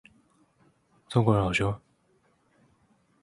[1.09, 1.75] 中國人好兇